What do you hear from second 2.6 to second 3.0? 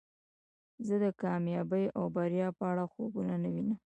اړه